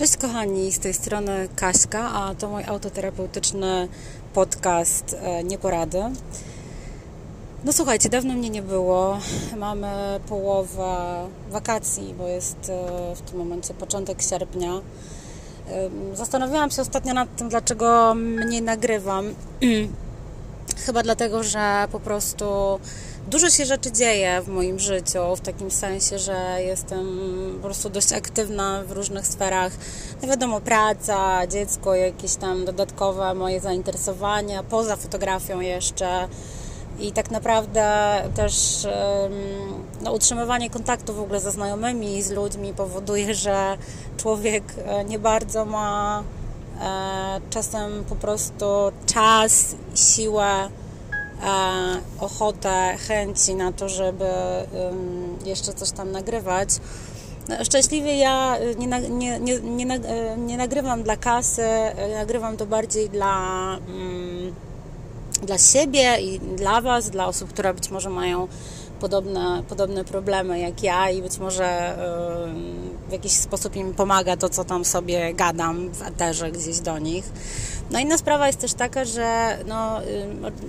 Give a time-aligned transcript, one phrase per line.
[0.00, 3.88] Cześć kochani, z tej strony Kaśka, a to mój autoterapeutyczny
[4.34, 6.02] podcast e, Nieporady.
[7.64, 9.18] No słuchajcie, dawno mnie nie było.
[9.56, 14.72] Mamy połowę wakacji, bo jest e, w tym momencie początek sierpnia.
[16.14, 19.34] Zastanawiałam się ostatnio nad tym, dlaczego mniej nagrywam.
[20.86, 22.80] Chyba dlatego, że po prostu
[23.28, 27.06] dużo się rzeczy dzieje w moim życiu, w takim sensie, że jestem
[27.56, 29.72] po prostu dość aktywna w różnych sferach.
[30.22, 36.28] No wiadomo, praca, dziecko, jakieś tam dodatkowe moje zainteresowania, poza fotografią jeszcze.
[37.00, 38.86] I tak naprawdę też
[40.00, 43.78] no, utrzymywanie kontaktu w ogóle ze znajomymi, z ludźmi powoduje, że
[44.16, 46.22] człowiek e, nie bardzo ma
[46.80, 48.66] e, czasem po prostu
[49.06, 50.68] czas, siłę
[52.20, 54.24] ochotę, chęci na to, żeby
[55.44, 56.68] jeszcze coś tam nagrywać.
[57.48, 61.68] No, szczęśliwie ja nie, nie, nie, nie, e, nie nagrywam dla kasy,
[62.14, 63.78] nagrywam to bardziej dla,
[65.42, 68.48] dla siebie i dla Was, dla osób, które być może mają
[69.00, 71.96] podobne, podobne problemy jak ja i być może
[73.10, 77.24] w jakiś sposób im pomaga to, co tam sobie gadam w eterze gdzieś do nich.
[77.90, 80.00] No inna sprawa jest też taka, że no,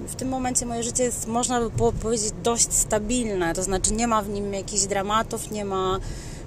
[0.07, 4.07] w tym momencie moje życie jest, można by było powiedzieć, dość stabilne, to znaczy nie
[4.07, 5.99] ma w nim jakichś dramatów, nie ma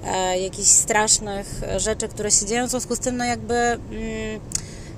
[0.04, 3.54] e, jakichś strasznych rzeczy, które się dzieją, w związku z tym no jakby...
[3.54, 4.40] Mm,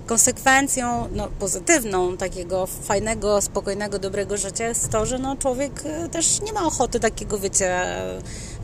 [0.07, 6.41] konsekwencją no, pozytywną takiego fajnego, spokojnego, dobrego życia jest to, że no, człowiek e, też
[6.41, 7.85] nie ma ochoty takiego, wiecie,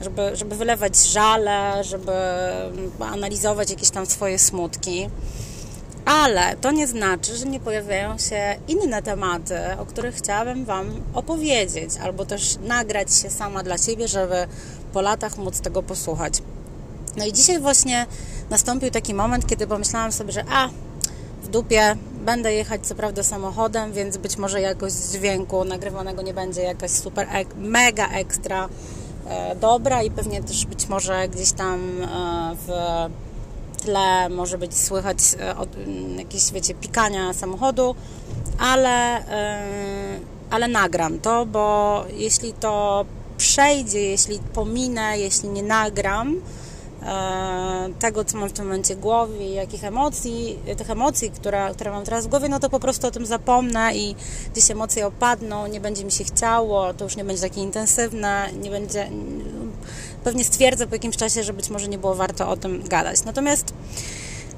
[0.00, 2.12] żeby, żeby wylewać żale, żeby
[3.00, 5.08] analizować jakieś tam swoje smutki.
[6.04, 11.90] Ale to nie znaczy, że nie pojawiają się inne tematy, o których chciałabym Wam opowiedzieć,
[12.02, 14.46] albo też nagrać się sama dla siebie, żeby
[14.92, 16.34] po latach móc tego posłuchać.
[17.16, 18.06] No i dzisiaj właśnie
[18.50, 20.68] nastąpił taki moment, kiedy pomyślałam sobie, że a,
[21.42, 21.96] w dupie.
[22.24, 27.28] Będę jechać co prawda samochodem, więc być może jakość dźwięku nagrywanego nie będzie jakaś super,
[27.56, 28.69] mega ekstra
[29.26, 32.70] e, dobra i pewnie też być może gdzieś tam e, w
[33.82, 37.94] tle może być słychać e, od, mm, jakieś, wiecie, pikania samochodu,
[38.58, 39.25] ale,
[40.50, 43.04] ale nagram to, bo jeśli to
[43.36, 46.36] przejdzie, jeśli pominę, jeśli nie nagram
[47.98, 52.04] tego, co mam w tym momencie w głowie, jakich emocji, tych emocji, które, które mam
[52.04, 54.14] teraz w głowie, no to po prostu o tym zapomnę i
[54.52, 58.70] gdzieś emocje opadną, nie będzie mi się chciało, to już nie będzie takie intensywne, nie
[58.70, 59.10] będzie,
[60.24, 63.24] pewnie stwierdzę po jakimś czasie, że być może nie było warto o tym gadać.
[63.24, 63.74] Natomiast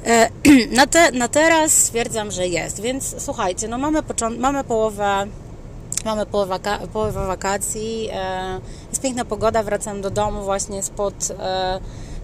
[0.07, 0.31] e,
[0.77, 2.81] na, te, na teraz stwierdzam, że jest.
[2.81, 5.27] Więc słuchajcie, no mamy, począ- mamy połowę
[6.05, 6.59] mamy połowę,
[6.93, 11.15] połowę wakacji, e, jest piękna pogoda, wracam do domu właśnie spod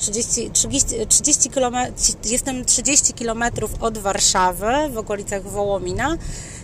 [0.00, 1.76] 30, 30, 30 km,
[2.24, 3.44] jestem 30 km
[3.80, 6.16] od Warszawy, w okolicach Wołomina.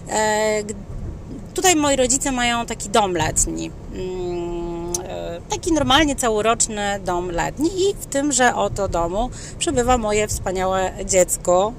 [0.08, 0.62] E,
[1.54, 3.70] tutaj moi rodzice mają taki dom letni.
[3.94, 4.92] Mm,
[5.48, 11.72] taki normalnie całoroczny dom letni i w tymże oto domu przebywa moje wspaniałe dziecko.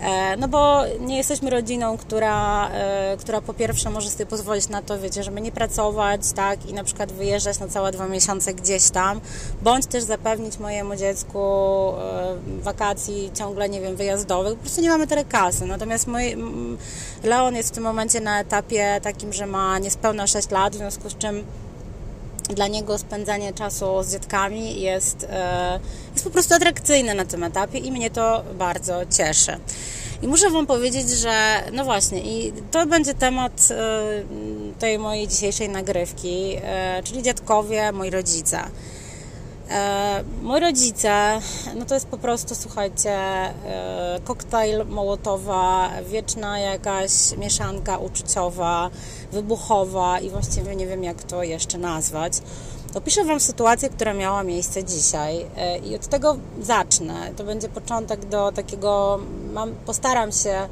[0.00, 4.82] E, no bo nie jesteśmy rodziną, która, e, która po pierwsze może sobie pozwolić na
[4.82, 8.90] to, wiecie, żeby nie pracować, tak, i na przykład wyjeżdżać na całe dwa miesiące gdzieś
[8.90, 9.20] tam,
[9.62, 14.54] bądź też zapewnić mojemu dziecku e, wakacji ciągle, nie wiem, wyjazdowych.
[14.54, 15.66] Po prostu nie mamy tyle kasy.
[15.66, 16.36] Natomiast mój
[17.24, 21.10] Leon jest w tym momencie na etapie takim, że ma niespełna 6 lat, w związku
[21.10, 21.44] z czym
[22.54, 25.80] dla niego spędzanie czasu z dzietkami jest, e,
[26.12, 29.56] jest po prostu atrakcyjne na tym etapie i mnie to bardzo cieszy.
[30.22, 35.68] I muszę Wam powiedzieć, że no właśnie, i to będzie temat e, tej mojej dzisiejszej
[35.68, 38.60] nagrywki, e, czyli dziadkowie, moi rodzice.
[39.70, 41.40] E, moi rodzice,
[41.74, 48.90] no to jest po prostu, słuchajcie, e, koktajl mołotowa, wieczna jakaś mieszanka uczuciowa,
[49.32, 52.32] wybuchowa i właściwie nie wiem, jak to jeszcze nazwać.
[52.94, 57.30] Opiszę Wam sytuację, która miała miejsce dzisiaj e, i od tego zacznę.
[57.36, 59.20] To będzie początek do takiego,
[59.52, 60.68] mam, postaram się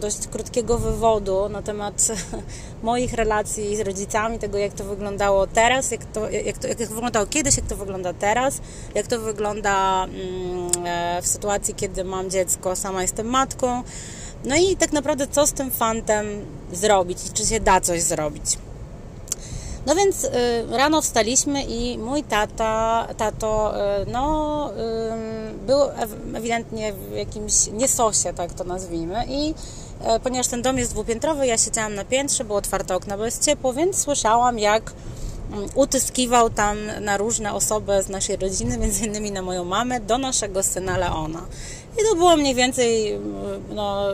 [0.00, 2.08] dość krótkiego wywodu na temat
[2.82, 7.26] moich relacji z rodzicami, tego jak to wyglądało teraz, jak to, jak to, jak wyglądało
[7.26, 8.60] kiedyś, jak to wygląda teraz,
[8.94, 13.82] jak to wygląda mm, e, w sytuacji, kiedy mam dziecko, sama jestem matką.
[14.44, 16.26] No i tak naprawdę co z tym fantem
[16.72, 18.44] zrobić, czy się da coś zrobić.
[19.86, 20.30] No więc y,
[20.70, 25.78] rano wstaliśmy i mój tata, tato, y, no, y, był
[26.36, 29.54] ewidentnie w jakimś niesosie, tak to nazwijmy, i
[30.04, 33.44] E, ponieważ ten dom jest dwupiętrowy, ja siedziałam na piętrze, było otwarte okno, bo jest
[33.44, 34.92] ciepło, więc słyszałam jak
[35.52, 40.18] mm, utyskiwał tam na różne osoby z naszej rodziny, między innymi na moją mamę, do
[40.18, 41.42] naszego syna Leona.
[42.00, 43.18] I to było mniej więcej
[43.74, 44.06] no,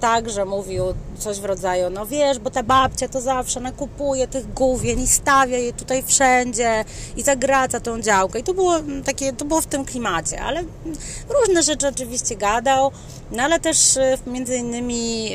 [0.00, 0.84] tak, że mówił
[1.18, 5.58] coś w rodzaju, no wiesz, bo ta babcia to zawsze nakupuje tych główien i stawia
[5.58, 6.84] je tutaj wszędzie
[7.16, 8.38] i zagraca tą działkę.
[8.38, 8.74] I to było
[9.04, 10.64] takie, to było w tym klimacie, ale
[11.28, 12.90] różne rzeczy oczywiście gadał,
[13.32, 15.30] no ale też e, między innymi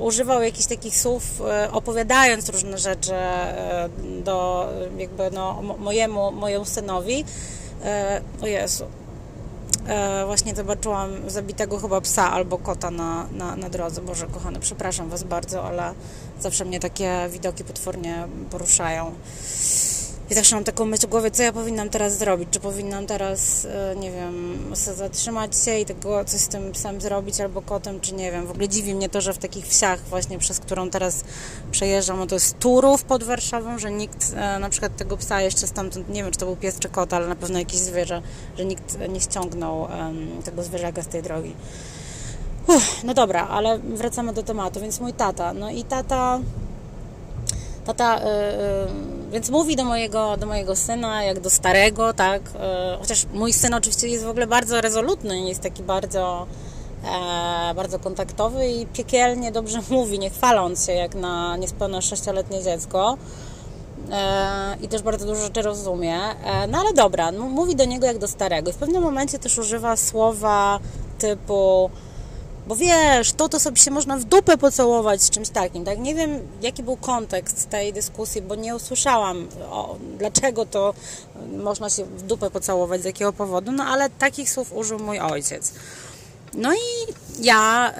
[0.00, 3.12] używał jakichś takich słów, e, opowiadając różne rzeczy
[4.24, 4.68] do
[4.98, 7.24] jakby no, mojemu, mojemu synowi.
[8.42, 9.05] O Jezu, E,
[10.26, 14.00] właśnie zobaczyłam zabitego chyba psa albo kota na, na, na drodze.
[14.00, 15.94] Boże, kochany, przepraszam Was bardzo, ale
[16.40, 19.12] zawsze mnie takie widoki potwornie poruszają.
[20.30, 22.48] I zawsze mam taką myśl w głowie, co ja powinnam teraz zrobić?
[22.50, 27.40] Czy powinnam teraz, e, nie wiem, zatrzymać się i tego coś z tym psem zrobić
[27.40, 28.46] albo kotem, czy nie wiem.
[28.46, 31.24] W ogóle dziwi mnie to, że w takich wsiach właśnie, przez którą teraz
[31.70, 36.08] przejeżdżam, to jest Turów pod Warszawą, że nikt e, na przykład tego psa jeszcze stamtąd,
[36.08, 38.22] nie wiem, czy to był pies czy kot, ale na pewno jakieś zwierzę,
[38.58, 39.88] że nikt nie ściągnął
[40.44, 41.54] tego zwierzaka z tej drogi.
[42.66, 46.40] Uff, no dobra, ale wracamy do tematu, więc mój tata, no i tata
[47.86, 53.26] tata, yy, więc mówi do mojego, do mojego syna, jak do starego, tak, yy, chociaż
[53.32, 56.46] mój syn oczywiście jest w ogóle bardzo rezolutny, jest taki bardzo,
[57.70, 63.16] e, bardzo kontaktowy i piekielnie dobrze mówi, nie chwaląc się jak na niespełna sześcioletnie dziecko.
[64.12, 66.16] E, I też bardzo dużo rzeczy rozumie.
[66.44, 68.70] E, no ale dobra, mówi do niego jak do starego.
[68.70, 70.78] I w pewnym momencie też używa słowa
[71.18, 71.90] typu
[72.66, 75.98] bo wiesz, to to sobie się można w dupę pocałować z czymś takim, tak?
[75.98, 80.94] Nie wiem, jaki był kontekst tej dyskusji, bo nie usłyszałam, o, dlaczego to
[81.56, 85.72] można się w dupę pocałować, z jakiego powodu, no ale takich słów użył mój ojciec.
[86.54, 87.92] No i ja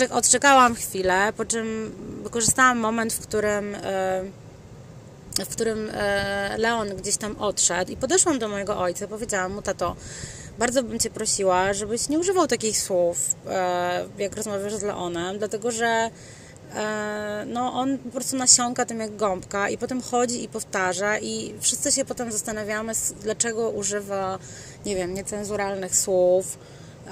[0.00, 1.92] um, odczekałam chwilę, po czym
[2.22, 3.76] wykorzystałam moment, w którym
[5.44, 9.96] w którym e, Leon gdzieś tam odszedł i podeszłam do mojego ojca, powiedziałam mu, tato,
[10.58, 15.70] bardzo bym Cię prosiła, żebyś nie używał takich słów, e, jak rozmawiasz z Leonem, dlatego
[15.70, 16.10] że
[16.74, 21.54] e, no, on po prostu nasiąka tym jak gąbka i potem chodzi i powtarza i
[21.60, 24.38] wszyscy się potem zastanawiamy, dlaczego używa,
[24.86, 26.58] nie wiem, niecenzuralnych słów.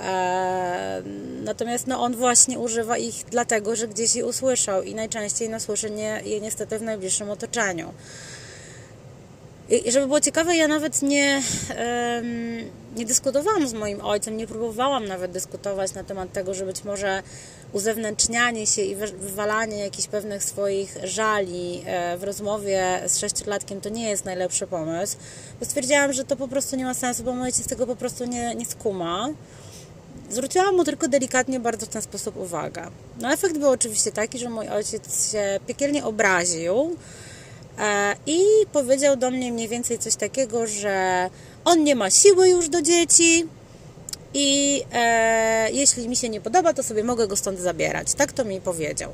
[0.02, 1.02] E,
[1.44, 5.90] natomiast no, on właśnie używa ich dlatego, że gdzieś je usłyszał i najczęściej no, słyszy
[5.90, 7.92] nie, je niestety w najbliższym otoczeniu.
[9.70, 11.42] I żeby było ciekawe, ja nawet nie,
[12.96, 17.22] nie dyskutowałam z moim ojcem, nie próbowałam nawet dyskutować na temat tego, że być może
[17.72, 24.10] uzewnętrznianie się i wywalanie jakichś pewnych swoich żali e, w rozmowie z sześciolatkiem to nie
[24.10, 25.16] jest najlepszy pomysł.
[25.60, 28.24] Bo stwierdziłam, że to po prostu nie ma sensu, bo mój ojciec tego po prostu
[28.24, 29.28] nie, nie skuma.
[30.30, 32.90] Zwróciłam mu tylko delikatnie bardzo w ten sposób uwagę.
[33.20, 36.96] No efekt był oczywiście taki, że mój ojciec się piekielnie obraził,
[38.26, 38.42] I
[38.72, 41.30] powiedział do mnie mniej więcej coś takiego, że
[41.64, 43.46] on nie ma siły już do dzieci
[44.34, 48.14] i e, jeśli mi się nie podoba, to sobie mogę go stąd zabierać.
[48.14, 49.10] Tak to mi powiedział.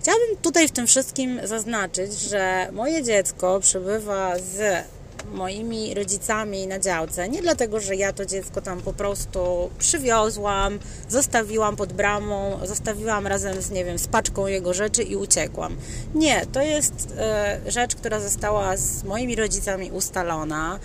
[0.00, 4.84] Chciałabym tutaj w tym wszystkim zaznaczyć, że moje dziecko przebywa z
[5.32, 7.28] moimi rodzicami na działce.
[7.28, 10.78] Nie dlatego, że ja to dziecko tam po prostu przywiozłam,
[11.08, 15.76] zostawiłam pod bramą, zostawiłam razem z, nie wiem, z paczką jego rzeczy i uciekłam.
[16.14, 20.78] Nie, to jest e, rzecz, która została z moimi rodzicami ustalona.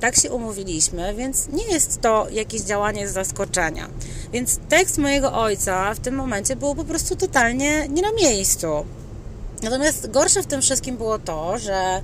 [0.00, 3.88] Tak się umówiliśmy, więc nie jest to jakieś działanie z zaskoczenia.
[4.32, 8.68] Więc tekst mojego ojca w tym momencie był po prostu totalnie nie na miejscu.
[9.62, 12.02] Natomiast gorsze w tym wszystkim było to, że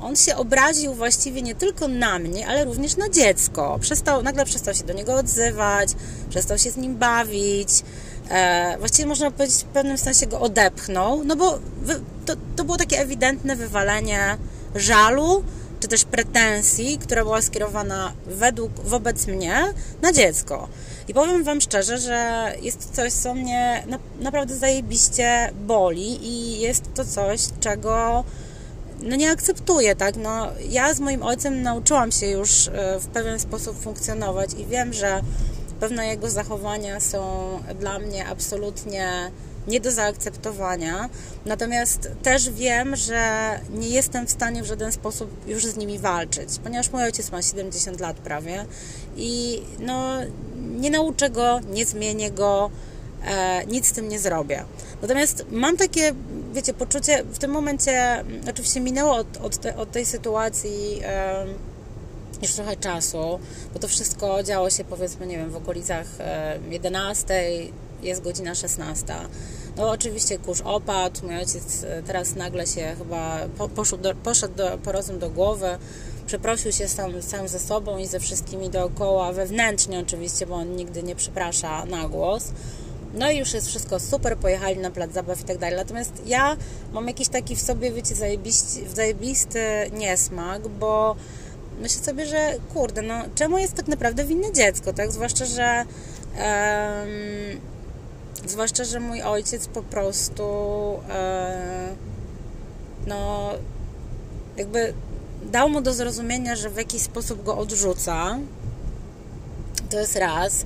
[0.00, 3.78] on się obraził właściwie nie tylko na mnie, ale również na dziecko.
[3.80, 5.88] Przestał, nagle przestał się do niego odzywać,
[6.30, 7.68] przestał się z nim bawić.
[8.30, 12.76] E, właściwie można powiedzieć, w pewnym sensie go odepchnął, no bo wy, to, to było
[12.76, 14.36] takie ewidentne wywalenie
[14.74, 15.44] żalu,
[15.80, 19.62] czy też pretensji, która była skierowana według, wobec mnie
[20.02, 20.68] na dziecko.
[21.08, 26.60] I powiem Wam szczerze, że jest to coś, co mnie na, naprawdę zajebiście boli i
[26.60, 28.24] jest to coś, czego
[29.02, 30.16] no nie akceptuję, tak?
[30.16, 34.92] No, ja z moim ojcem nauczyłam się już e, w pewien sposób funkcjonować i wiem,
[34.92, 35.20] że
[35.80, 37.40] pewne jego zachowania są
[37.80, 39.30] dla mnie absolutnie
[39.68, 41.08] nie do zaakceptowania.
[41.46, 43.20] Natomiast też wiem, że
[43.70, 47.42] nie jestem w stanie w żaden sposób już z nimi walczyć, ponieważ mój ojciec ma
[47.42, 48.64] 70 lat prawie
[49.16, 50.18] i no,
[50.56, 52.70] nie nauczę go, nie zmienię go,
[53.24, 54.64] e, nic z tym nie zrobię.
[55.02, 56.12] Natomiast mam takie,
[56.52, 61.46] wiecie, poczucie, w tym momencie oczywiście minęło od, od, te, od tej sytuacji e,
[62.42, 63.40] już trochę czasu,
[63.72, 67.34] bo to wszystko działo się powiedzmy, nie wiem, w okolicach e, 11,
[68.02, 69.14] jest godzina 16.
[69.76, 73.38] No oczywiście kurz opadł, mój ojciec teraz nagle się chyba
[73.74, 75.78] poszedł do, poszedł do, porozum do głowy,
[76.26, 81.02] przeprosił się sam, sam ze sobą i ze wszystkimi dookoła, wewnętrznie oczywiście, bo on nigdy
[81.02, 82.44] nie przeprasza na głos.
[83.14, 85.76] No i już jest wszystko super, pojechali na plac zabaw i tak dalej.
[85.76, 86.56] Natomiast ja
[86.92, 89.60] mam jakiś taki w sobie, wiecie, zajebisty, zajebisty
[89.92, 91.16] niesmak, bo
[91.80, 95.12] myślę sobie, że kurde, no czemu jest tak naprawdę winne dziecko, tak?
[95.12, 95.84] Zwłaszcza, że
[96.34, 97.60] um,
[98.46, 100.44] zwłaszcza, że mój ojciec po prostu
[101.10, 101.88] e,
[103.06, 103.50] no
[104.56, 104.94] jakby
[105.42, 108.38] dał mu do zrozumienia, że w jakiś sposób go odrzuca.
[109.90, 110.64] To jest raz.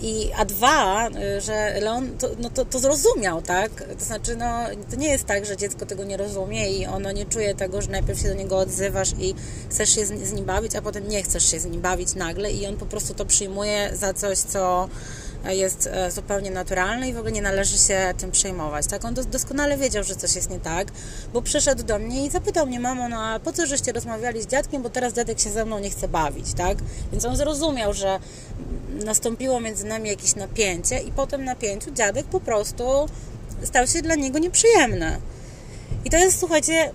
[0.00, 1.08] I, a dwa,
[1.38, 3.70] że Leon to, no to, to zrozumiał, tak?
[3.98, 4.46] To znaczy, no,
[4.90, 7.90] to nie jest tak, że dziecko tego nie rozumie i ono nie czuje tego, że
[7.90, 9.34] najpierw się do niego odzywasz i
[9.70, 12.52] chcesz się z, z nim bawić, a potem nie chcesz się z nim bawić nagle
[12.52, 14.88] i on po prostu to przyjmuje za coś, co
[15.52, 18.86] jest e, zupełnie naturalny i w ogóle nie należy się tym przejmować.
[18.86, 19.04] Tak?
[19.04, 20.88] On doskonale wiedział, że coś jest nie tak,
[21.32, 24.46] bo przyszedł do mnie i zapytał mnie, mamo, no a po co żeście rozmawiali z
[24.46, 26.78] dziadkiem, bo teraz dziadek się ze mną nie chce bawić, tak?
[27.12, 28.18] Więc on zrozumiał, że
[29.04, 32.84] nastąpiło między nami jakieś napięcie i po tym napięciu dziadek po prostu
[33.62, 35.20] stał się dla niego nieprzyjemny.
[36.04, 36.92] I to jest, słuchajcie,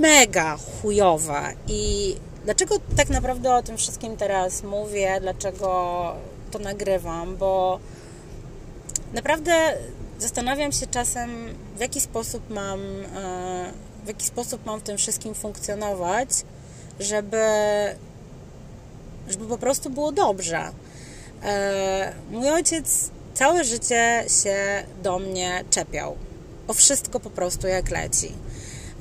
[0.00, 1.42] mega chujowe.
[1.68, 6.14] I dlaczego tak naprawdę o tym wszystkim teraz mówię, dlaczego
[6.52, 7.80] to nagrywam, bo
[9.12, 9.52] naprawdę
[10.18, 11.30] zastanawiam się czasem,
[11.76, 13.72] w jaki sposób mam, e,
[14.04, 16.28] w jaki sposób mam w tym wszystkim funkcjonować,
[17.00, 17.44] żeby,
[19.28, 20.70] żeby po prostu było dobrze.
[21.42, 26.16] E, mój ojciec całe życie się do mnie czepiał.
[26.68, 28.32] O wszystko po prostu jak leci.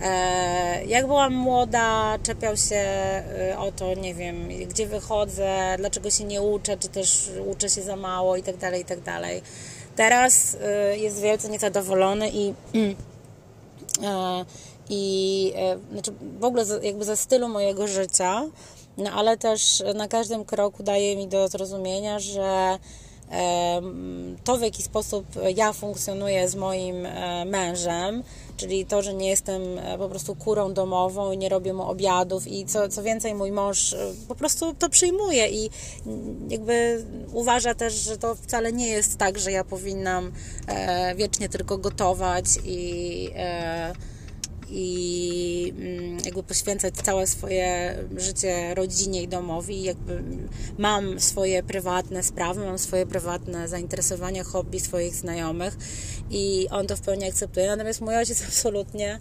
[0.02, 6.24] E, jak byłam młoda, czepiał się e, o to, nie wiem, gdzie wychodzę, dlaczego się
[6.24, 9.00] nie uczę, czy też uczę się za mało i tak dalej, i tak.
[9.96, 12.54] Teraz e, jest wielce niezadowolony i
[14.90, 15.54] i
[15.92, 18.44] znaczy w ogóle jakby ze stylu mojego życia,
[18.98, 22.78] no ale też na każdym kroku daje mi do zrozumienia, że
[24.44, 27.08] to w jaki sposób ja funkcjonuję z moim
[27.46, 28.24] mężem,
[28.62, 32.48] czyli to, że nie jestem e, po prostu kurą domową i nie robię mu obiadów
[32.48, 35.70] i co, co więcej mój mąż e, po prostu to przyjmuje i
[36.50, 40.32] jakby uważa też, że to wcale nie jest tak, że ja powinnam
[40.68, 43.30] e, wiecznie tylko gotować i
[44.72, 49.84] i mm, jakby poświęcać całe swoje życie rodzinie i domowi.
[49.84, 50.24] Jakby
[50.78, 55.78] mam swoje prywatne sprawy, mam swoje prywatne zainteresowania, hobby swoich znajomych
[56.30, 57.68] i on to w pełni akceptuje.
[57.68, 59.20] Natomiast mój ojciec absolutnie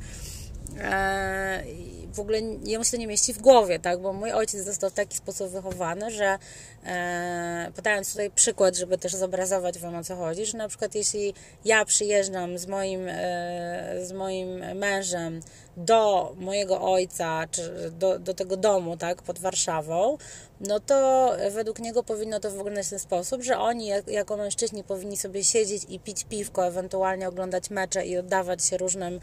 [0.78, 1.64] e,
[2.12, 4.00] w ogóle jemu się to nie mieści w głowie, tak?
[4.00, 6.38] Bo mój ojciec został w taki sposób wychowany, że
[6.84, 11.34] e, podając tutaj przykład, żeby też zobrazować Wam o co chodzi, że na przykład jeśli
[11.64, 15.40] ja przyjeżdżam z moim, e, z moim mężem
[15.76, 20.18] do mojego ojca, czy do, do tego domu, tak, pod Warszawą,
[20.60, 24.84] no to według niego powinno to wyglądać w ten sposób, że oni jak, jako mężczyźni
[24.84, 29.20] powinni sobie siedzieć i pić piwko, ewentualnie oglądać mecze i oddawać się różnym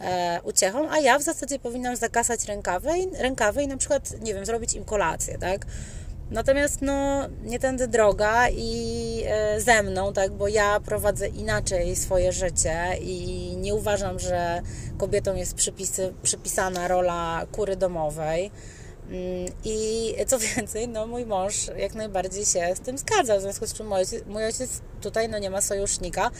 [0.00, 4.46] e, uciechom, a ja w zasadzie powinnam zakasać rękawy, rękawy i na przykład, nie wiem,
[4.46, 5.66] zrobić im kolację, tak?
[6.30, 12.32] Natomiast no, nie tędy droga i e, ze mną, tak, bo ja prowadzę inaczej swoje
[12.32, 14.62] życie i nie uważam, że
[14.98, 18.50] kobietom jest przypisy, przypisana rola kury domowej.
[19.10, 23.66] Mm, I co więcej, no mój mąż jak najbardziej się z tym zgadza, w związku
[23.66, 26.30] z czym mój ojciec, mój ojciec tutaj no nie ma sojusznika,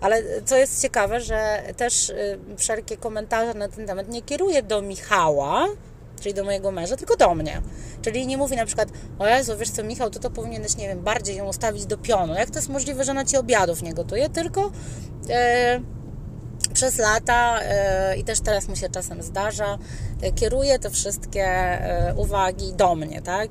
[0.00, 4.82] ale co jest ciekawe, że też y, wszelkie komentarze na ten temat nie kieruje do
[4.82, 5.66] Michała,
[6.20, 7.62] czyli do mojego męża, tylko do mnie.
[8.02, 11.00] Czyli nie mówi na przykład, o Jezu, wiesz co, Michał, to to powinieneś, nie wiem,
[11.00, 12.34] bardziej ją ustawić do pionu.
[12.34, 14.70] Jak to jest możliwe, że ona Ci obiadów nie gotuje, tylko...
[15.28, 15.99] Yy,
[16.74, 19.78] przez lata e, i też teraz mi się czasem zdarza,
[20.22, 23.48] e, kieruje te wszystkie e, uwagi do mnie, tak?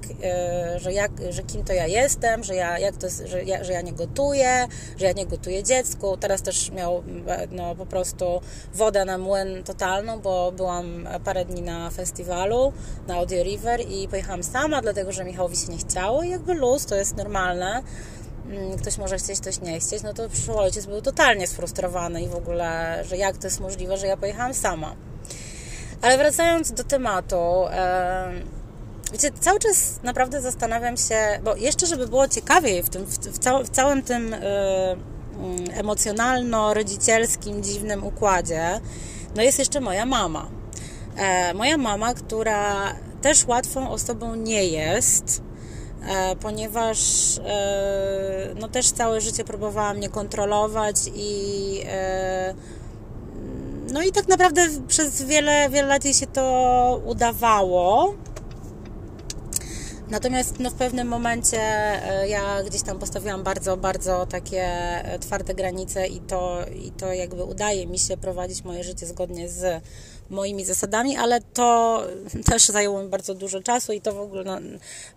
[0.77, 3.81] Że, jak, że kim to ja jestem, że ja, jak to że, ja, że ja
[3.81, 6.17] nie gotuję, że ja nie gotuję dziecku.
[6.17, 7.03] Teraz też miał
[7.51, 8.41] no, po prostu
[8.73, 12.73] wodę na młyn totalną, bo byłam parę dni na festiwalu
[13.07, 16.85] na Audio River i pojechałam sama, dlatego że Michałowi się nie chciało i jakby luz,
[16.85, 17.83] to jest normalne.
[18.49, 22.27] Mm, ktoś może chcieć, ktoś nie chcieć, no to przyszły ojciec był totalnie sfrustrowany i
[22.27, 24.95] w ogóle, że jak to jest możliwe, że ja pojechałam sama.
[26.01, 27.35] Ale wracając do tematu,
[29.11, 33.63] wiecie, cały czas naprawdę zastanawiam się, bo jeszcze, żeby było ciekawiej w, tym, w, cał,
[33.63, 34.37] w całym tym e,
[34.91, 38.79] mm, emocjonalno-rodzicielskim, dziwnym układzie,
[39.35, 40.49] no jest jeszcze moja mama.
[41.17, 45.41] E, moja mama, która też łatwą osobą nie jest,
[46.41, 46.99] ponieważ
[47.45, 52.53] e, no też całe życie próbowała mnie kontrolować i e,
[53.93, 58.13] no i tak naprawdę przez wiele, wiele lat jej się to udawało.
[60.09, 65.53] Natomiast no, w pewnym momencie e, ja gdzieś tam postawiłam bardzo, bardzo takie e, twarde
[65.53, 69.83] granice i to, i to jakby udaje mi się prowadzić moje życie zgodnie z
[70.29, 72.03] moimi zasadami, ale to
[72.45, 74.57] też zajęło mi bardzo dużo czasu i to w ogóle no,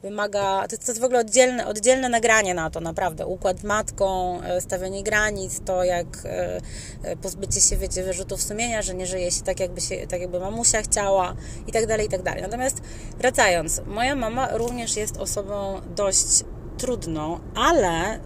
[0.03, 3.27] wymaga, to, to jest w ogóle oddzielne, oddzielne nagranie na to, naprawdę.
[3.27, 6.61] Układ matką, e, stawianie granic, to jak e,
[7.03, 10.41] e, pozbycie się, wiecie, wyrzutów sumienia, że nie żyje się tak, jakby, się, tak jakby
[10.41, 11.35] mamusia chciała
[11.67, 12.43] i tak dalej, i tak dalej.
[12.43, 12.81] Natomiast
[13.19, 16.45] wracając, moja mama również jest osobą dość
[16.79, 18.21] trudną, ale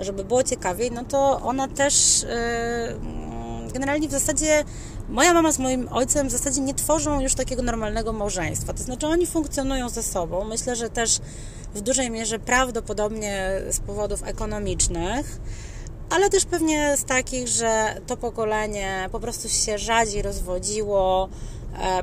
[0.00, 2.26] żeby było ciekawiej, no to ona też
[3.72, 4.64] generalnie w zasadzie
[5.08, 8.72] moja mama z moim ojcem w zasadzie nie tworzą już takiego normalnego małżeństwa.
[8.72, 10.44] To znaczy oni funkcjonują ze sobą.
[10.44, 11.18] Myślę, że też
[11.74, 15.40] w dużej mierze prawdopodobnie z powodów ekonomicznych,
[16.10, 21.28] ale też pewnie z takich, że to pokolenie po prostu się rzadziej rozwodziło,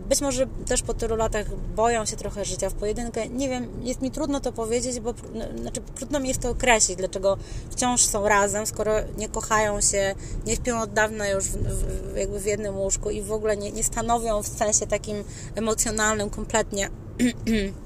[0.10, 3.30] być może też po tylu latach boją się trochę życia w pojedynkę.
[3.30, 5.14] Nie wiem, jest mi trudno to powiedzieć, bo
[5.62, 7.38] znaczy, trudno mi jest to określić, dlaczego
[7.70, 10.16] wciąż są razem, skoro nie kochają się,
[10.46, 13.72] nie śpią od dawna już w, w, jakby w jednym łóżku i w ogóle nie,
[13.72, 15.24] nie stanowią w sensie takim
[15.56, 16.90] emocjonalnym kompletnie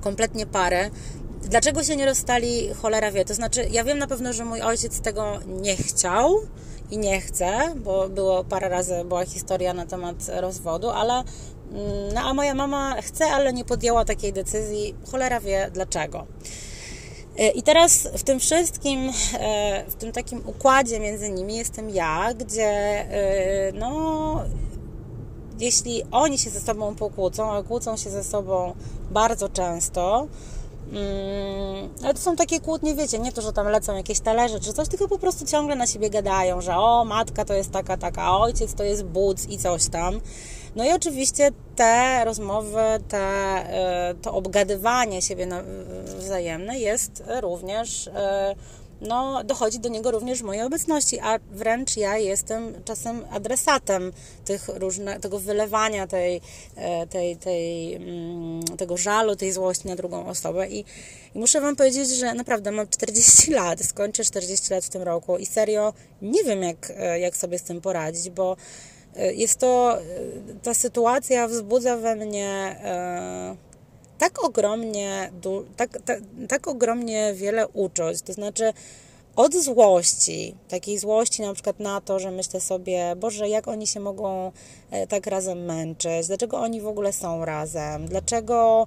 [0.00, 0.90] kompletnie parę.
[1.50, 3.24] Dlaczego się nie rozstali, cholera wie.
[3.24, 6.40] To znaczy, ja wiem na pewno, że mój ojciec tego nie chciał,
[6.90, 11.24] i nie chcę, bo było parę razy była historia na temat rozwodu, ale mm,
[12.14, 14.94] no, a moja mama chce, ale nie podjęła takiej decyzji.
[15.10, 16.26] Cholera wie dlaczego.
[17.38, 22.34] E, I teraz w tym wszystkim, e, w tym takim układzie między nimi jestem ja,
[22.34, 24.44] gdzie e, no,
[25.58, 28.74] jeśli oni się ze sobą pokłócą, a kłócą się ze sobą
[29.10, 30.26] bardzo często,
[32.04, 34.88] ale to są takie kłótnie, wiecie, nie to, że tam lecą jakieś talerze czy coś,
[34.88, 38.74] tylko po prostu ciągle na siebie gadają, że o, matka to jest taka, taka, ojciec
[38.74, 40.20] to jest buc i coś tam.
[40.76, 45.46] No i oczywiście te rozmowy, te, e, to obgadywanie siebie
[46.04, 48.54] wzajemne jest również e,
[49.00, 54.12] no, dochodzi do niego również w mojej obecności, a wręcz ja jestem czasem adresatem
[54.44, 56.40] tych różne, tego wylewania tej,
[56.76, 60.68] e, tej, tej, mm, tego żalu, tej złości na drugą osobę.
[60.68, 60.84] I,
[61.34, 65.38] I muszę Wam powiedzieć, że naprawdę mam 40 lat, skończę 40 lat w tym roku
[65.38, 68.56] i serio nie wiem, jak, e, jak sobie z tym poradzić, bo
[69.16, 69.98] e, jest to,
[70.62, 72.76] ta sytuacja wzbudza we mnie
[74.20, 75.32] tak ogromnie,
[75.76, 78.22] tak, tak, tak ogromnie wiele uczuć.
[78.22, 78.72] To znaczy,
[79.36, 84.00] od złości, takiej złości na przykład na to, że myślę sobie, Boże, jak oni się
[84.00, 84.52] mogą
[84.90, 88.86] e, tak razem męczyć, dlaczego oni w ogóle są razem, dlaczego,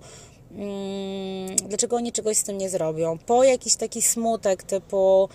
[0.51, 5.29] mm, dlaczego oni czegoś z tym nie zrobią, po jakiś taki smutek typu,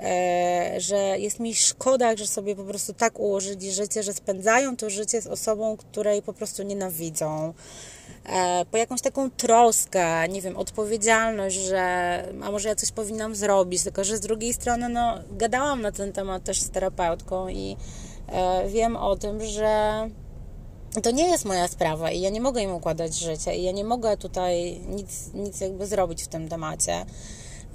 [0.00, 4.90] e, że jest mi szkoda, że sobie po prostu tak ułożyli życie, że spędzają to
[4.90, 7.54] życie z osobą, której po prostu nienawidzą.
[8.26, 13.82] E, po jakąś taką troskę, nie wiem, odpowiedzialność, że a może ja coś powinnam zrobić,
[13.82, 17.76] tylko że z drugiej strony, no, gadałam na ten temat też z terapeutką i
[18.28, 20.08] e, wiem o tym, że
[21.02, 23.84] to nie jest moja sprawa i ja nie mogę im układać życia i ja nie
[23.84, 27.04] mogę tutaj nic, nic jakby zrobić w tym temacie.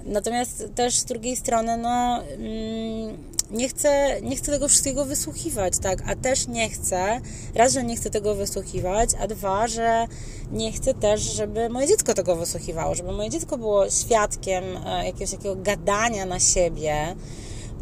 [0.04, 3.18] Natomiast też z drugiej strony, no, mm,
[3.50, 7.20] nie chcę, nie chcę tego wszystkiego wysłuchiwać, tak, a też nie chcę,
[7.54, 10.06] raz, że nie chcę tego wysłuchiwać, a dwa, że
[10.52, 15.30] nie chcę też, żeby moje dziecko tego wysłuchiwało, żeby moje dziecko było świadkiem e, jakiegoś
[15.30, 17.16] takiego gadania na siebie,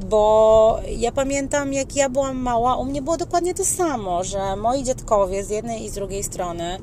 [0.00, 4.84] bo ja pamiętam, jak ja byłam mała, u mnie było dokładnie to samo, że moi
[4.84, 6.78] dziadkowie z jednej i z drugiej strony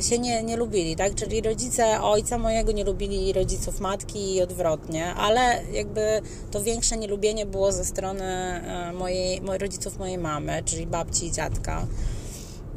[0.00, 1.14] się nie, nie lubili, tak?
[1.14, 6.20] Czyli rodzice ojca mojego nie lubili rodziców matki i odwrotnie, ale jakby
[6.50, 11.86] to większe nielubienie było ze strony e, mojej rodziców mojej mamy, czyli babci i dziadka.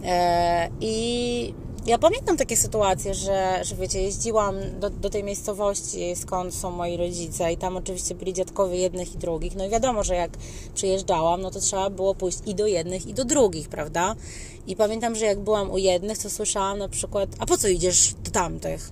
[0.04, 1.54] E, I
[1.86, 6.98] ja pamiętam takie sytuacje, że, że wiecie, jeździłam do, do tej miejscowości, skąd są moi
[6.98, 9.56] rodzice i tam oczywiście byli dziadkowie jednych i drugich.
[9.56, 10.32] No i wiadomo, że jak
[10.74, 14.16] przyjeżdżałam, no to trzeba było pójść i do jednych, i do drugich, prawda?
[14.68, 18.14] I pamiętam, że jak byłam u jednych, to słyszałam na przykład, a po co idziesz
[18.24, 18.92] do tamtych?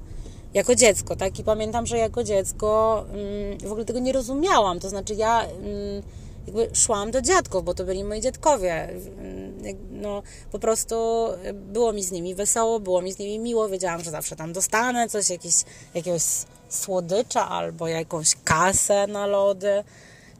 [0.54, 1.40] Jako dziecko, tak?
[1.40, 4.80] I pamiętam, że jako dziecko mm, w ogóle tego nie rozumiałam.
[4.80, 5.44] To znaczy ja...
[5.44, 6.04] Mm,
[6.48, 8.90] jakby szłam do dziadków, bo to byli moi dziadkowie.
[9.92, 10.96] No, po prostu
[11.54, 15.10] było mi z nimi wesoło, było mi z nimi miło, wiedziałam, że zawsze tam dostanę
[15.10, 15.56] coś, jakieś,
[15.94, 16.24] jakiegoś
[16.70, 19.84] słodycza albo jakąś kasę na lody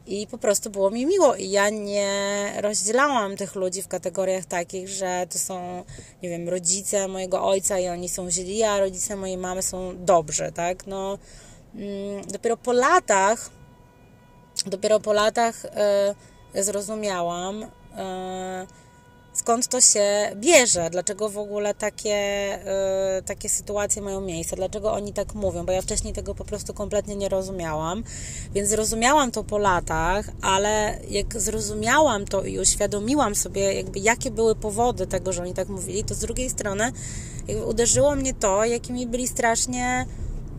[0.06, 4.88] i po prostu było mi miło i ja nie rozdzielałam tych ludzi w kategoriach takich,
[4.88, 5.84] że to są,
[6.22, 10.52] nie wiem, rodzice mojego ojca i oni są źli, a rodzice mojej mamy są dobrzy,
[10.54, 10.86] tak?
[10.86, 11.18] No,
[11.74, 13.50] mm, dopiero po latach
[14.66, 16.14] Dopiero po latach e,
[16.62, 17.62] zrozumiałam,
[17.96, 18.66] e,
[19.34, 22.58] skąd to się bierze, dlaczego w ogóle takie,
[23.18, 26.74] y, takie sytuacje mają miejsce, dlaczego oni tak mówią, bo ja wcześniej tego po prostu
[26.74, 28.04] kompletnie nie rozumiałam,
[28.54, 34.54] więc zrozumiałam to po latach, ale jak zrozumiałam to i uświadomiłam sobie, jakby jakie były
[34.54, 36.92] powody tego, że oni tak mówili, to z drugiej strony
[37.66, 40.06] uderzyło mnie to, jakimi byli strasznie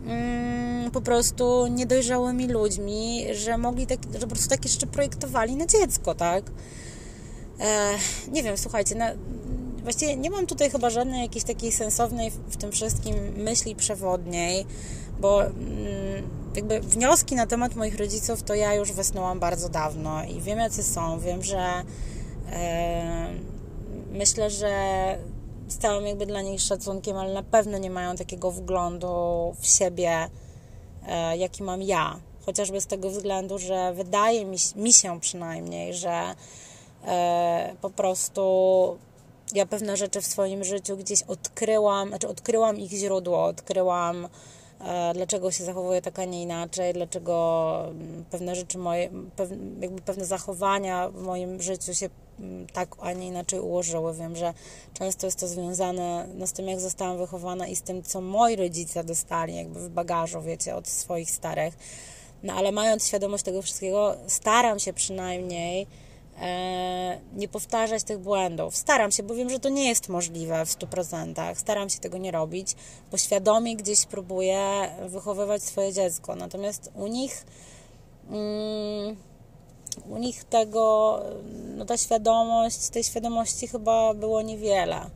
[0.06, 5.66] mm, po prostu niedojrzałymi ludźmi, że mogli tak, że po prostu tak jeszcze projektowali na
[5.66, 6.44] dziecko, tak?
[7.60, 7.90] E,
[8.32, 9.10] nie wiem, słuchajcie, na,
[9.82, 14.66] właściwie nie mam tutaj chyba żadnej jakiejś takiej sensownej w tym wszystkim myśli przewodniej,
[15.20, 15.56] bo mm,
[16.56, 20.82] jakby wnioski na temat moich rodziców to ja już wysnułam bardzo dawno i wiem jacy
[20.82, 21.82] są, wiem, że
[22.52, 23.30] e,
[24.12, 24.70] myślę, że
[25.68, 29.08] stałam jakby dla nich szacunkiem, ale na pewno nie mają takiego wglądu
[29.60, 30.28] w siebie,
[31.08, 32.20] e, jaki mam ja.
[32.46, 36.34] Chociażby z tego względu, że wydaje mi, mi się przynajmniej, że
[37.06, 38.42] e, po prostu
[39.54, 44.28] ja pewne rzeczy w swoim życiu gdzieś odkryłam, znaczy odkryłam ich źródło, odkryłam
[44.80, 49.10] e, dlaczego się zachowuję tak, a nie inaczej, dlaczego mm, pewne rzeczy moje,
[49.80, 52.08] jakby pewne zachowania w moim życiu się
[52.72, 54.14] tak, a nie inaczej ułożyły.
[54.14, 54.54] Wiem, że
[54.94, 58.56] często jest to związane no, z tym, jak zostałam wychowana i z tym, co moi
[58.56, 61.74] rodzice dostali jakby w bagażu, wiecie, od swoich starych.
[62.42, 65.86] No ale mając świadomość tego wszystkiego, staram się przynajmniej
[66.40, 68.76] E, nie powtarzać tych błędów.
[68.76, 71.54] Staram się, bo wiem, że to nie jest możliwe w 100%.
[71.54, 72.74] Staram się tego nie robić,
[73.10, 74.60] bo świadomie gdzieś próbuję
[75.08, 76.36] wychowywać swoje dziecko.
[76.36, 77.44] Natomiast u nich
[78.30, 79.16] mm,
[80.10, 81.20] u nich tego,
[81.76, 85.10] no ta świadomość, tej świadomości chyba było niewiele.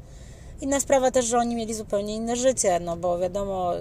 [0.60, 3.72] Inna sprawa też, że oni mieli zupełnie inne życie, no bo wiadomo,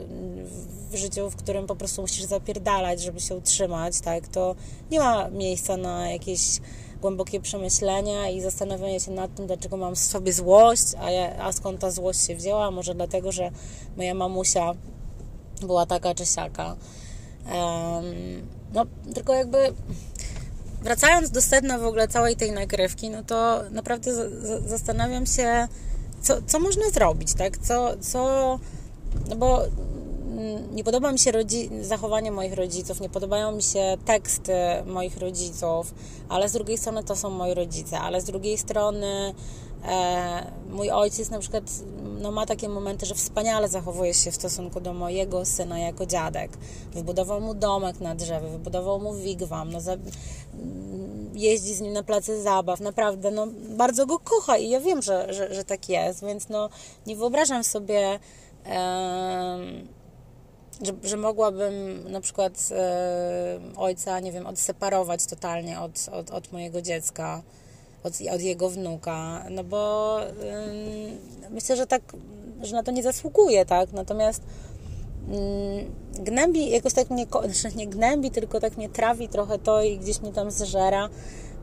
[0.91, 4.55] w życiu, w którym po prostu musisz zapierdalać, żeby się utrzymać, tak, to
[4.91, 6.59] nie ma miejsca na jakieś
[7.01, 11.51] głębokie przemyślenia i zastanawianie się nad tym, dlaczego mam w sobie złość, a, ja, a
[11.51, 12.71] skąd ta złość się wzięła.
[12.71, 13.51] Może dlatego, że
[13.97, 14.73] moja mamusia
[15.62, 16.75] była taka czy siaka.
[17.45, 19.73] Um, no, tylko jakby
[20.82, 24.12] wracając do sedna w ogóle całej tej nagrywki, no to naprawdę
[24.65, 25.68] zastanawiam się,
[26.22, 27.58] co, co można zrobić, tak?
[27.58, 28.60] Co, co,
[29.30, 29.62] no bo
[30.39, 34.54] Mm, nie podoba mi się rodzi- zachowanie moich rodziców, nie podobają mi się teksty
[34.86, 35.94] moich rodziców,
[36.30, 39.34] ale z drugiej strony to są moi rodzice, ale z drugiej strony
[40.70, 41.63] mój ojciec na przykład
[42.22, 46.52] no, ma takie momenty, że wspaniale zachowuje się w stosunku do mojego syna jako dziadek.
[46.94, 49.98] Wybudował mu domek na drzewie, wybudował mu wigwam, no, za,
[51.34, 55.34] jeździ z nim na placy zabaw, naprawdę, no, bardzo go kocha i ja wiem, że,
[55.34, 56.70] że, że tak jest, więc no,
[57.08, 58.20] nie wyobrażam sobie
[60.82, 66.82] że, że mogłabym na przykład e, ojca, nie wiem, odseparować totalnie od, od, od mojego
[66.82, 67.42] dziecka,
[68.03, 70.17] od, od jego wnuka, no bo
[71.49, 72.01] myślę, że tak,
[72.62, 73.93] że na to nie zasługuje, tak?
[73.93, 74.43] Natomiast
[76.13, 80.21] gnębi, jakoś tak mnie, znaczy nie gnębi, tylko tak mnie trawi trochę to i gdzieś
[80.21, 81.09] mnie tam zżera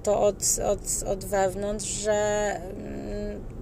[0.03, 0.37] to od,
[0.73, 2.61] od, od wewnątrz, że,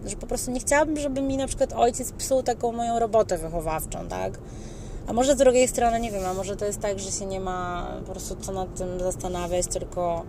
[0.06, 4.08] że po prostu nie chciałabym, żeby mi na przykład ojciec psuł taką moją robotę wychowawczą,
[4.08, 4.38] tak?
[5.06, 7.40] A może z drugiej strony, nie wiem, a może to jest tak, że się nie
[7.40, 10.24] ma po prostu co nad tym zastanawiać, tylko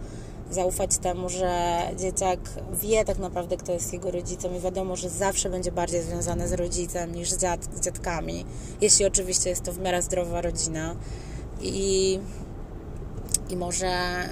[0.51, 2.39] zaufać temu, że dzieciak
[2.81, 6.53] wie tak naprawdę, kto jest jego rodzicem i wiadomo, że zawsze będzie bardziej związany z
[6.53, 7.39] rodzicem niż z,
[7.75, 8.45] z dziadkami,
[8.81, 10.95] jeśli oczywiście jest to w miarę zdrowa rodzina.
[11.61, 12.19] I,
[13.49, 13.89] I może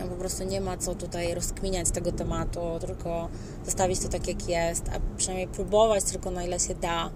[0.09, 3.29] po prostu nie ma co tutaj rozkminiać tego tematu, tylko
[3.65, 7.11] zostawić to tak, jak jest, a przynajmniej próbować tylko na ile się da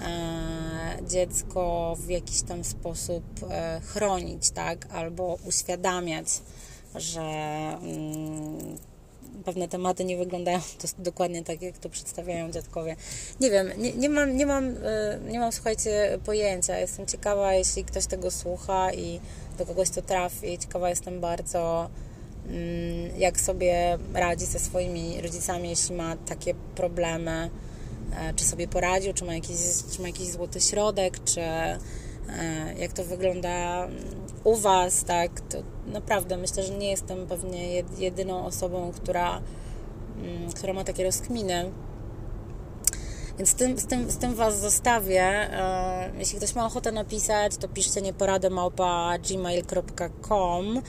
[0.00, 4.86] E, dziecko w jakiś tam sposób e, chronić, tak?
[4.92, 6.26] Albo uświadamiać,
[6.94, 8.76] że mm,
[9.44, 12.96] pewne tematy nie wyglądają to dokładnie tak, jak to przedstawiają dziadkowie.
[13.40, 16.78] Nie wiem, nie, nie, mam, nie, mam, e, nie mam, słuchajcie, pojęcia.
[16.78, 19.20] Jestem ciekawa, jeśli ktoś tego słucha i
[19.58, 20.58] do kogoś to trafi.
[20.58, 21.90] Ciekawa jestem bardzo,
[22.46, 22.56] mm,
[23.18, 27.50] jak sobie radzi ze swoimi rodzicami, jeśli ma takie problemy
[28.16, 29.56] E, czy sobie poradził, czy ma jakiś,
[29.92, 31.40] czy ma jakiś złoty środek, czy
[32.78, 33.88] jak to wygląda
[34.44, 39.40] u Was, tak, to naprawdę myślę, że nie jestem pewnie jedyną osobą, która,
[40.22, 41.70] mm, która ma takie rozkminy.
[43.38, 45.22] Więc z tym, z tym, z tym Was zostawię.
[45.22, 48.50] E, jeśli ktoś ma ochotę napisać, to piszcie nieporadę
[49.28, 50.82] gmail.com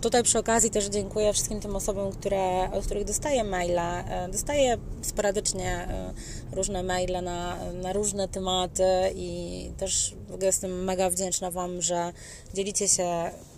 [0.00, 3.78] Tutaj przy okazji też dziękuję wszystkim tym osobom, które, od których dostaję maile.
[3.78, 6.12] E, dostaję sporadycznie e,
[6.52, 12.12] różne maile na, na różne tematy i też w ogóle jestem mega wdzięczna Wam, że
[12.54, 13.04] dzielicie się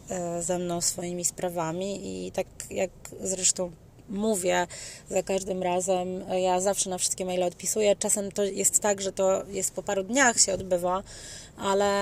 [0.08, 3.70] e, ze mną swoimi sprawami i tak jak zresztą
[4.12, 4.66] mówię
[5.10, 6.24] za każdym razem.
[6.42, 7.96] Ja zawsze na wszystkie maile odpisuję.
[7.96, 11.02] Czasem to jest tak, że to jest po paru dniach się odbywa,
[11.56, 11.92] ale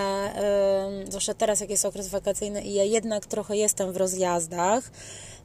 [1.01, 4.91] yy, zwłaszcza teraz, jak jest okres wakacyjny i ja jednak trochę jestem w rozjazdach,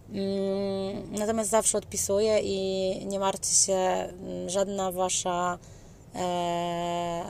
[0.09, 5.57] mm, Natomiast zawsze odpisuję i nie martwcie się, mm, żadna wasza,
[6.15, 7.23] e,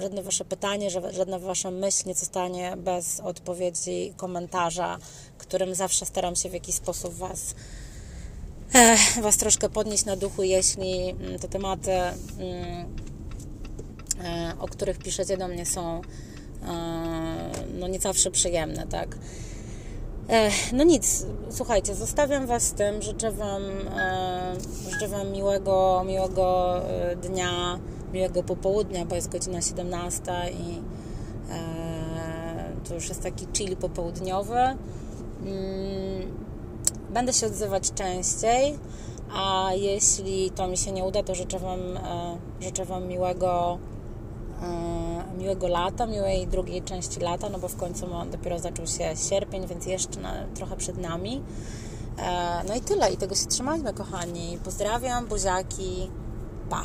[0.00, 4.98] żadne wasze pytanie, żadna wasza myśl nie zostanie bez odpowiedzi, komentarza,
[5.38, 7.54] którym zawsze staram się w jakiś sposób was
[9.22, 12.16] Was troszkę podnieść na duchu, jeśli mm, te tematy, mm,
[14.24, 19.16] e, o których piszecie do mnie, są e, no nie zawsze przyjemne, tak?
[20.28, 23.62] E, no nic, słuchajcie, zostawiam Was z tym, życzę Wam,
[24.90, 26.80] życzę Wam miłego, miłego
[27.22, 27.78] dnia,
[28.12, 30.82] miłego popołudnia, bo jest godzina 17 i
[32.88, 34.76] to już jest taki chill popołudniowy.
[37.10, 38.78] Będę się odzywać częściej,
[39.34, 43.78] a jeśli to mi się nie uda, to życzę Wam, e, życzę wam miłego,
[44.62, 49.66] e, miłego lata, miłej drugiej części lata, no bo w końcu dopiero zaczął się sierpień,
[49.66, 50.20] więc jeszcze
[50.54, 51.42] trochę przed nami.
[52.18, 54.58] E, no i tyle, i tego się trzymajmy, kochani.
[54.64, 56.10] Pozdrawiam, buziaki,
[56.70, 56.82] pa!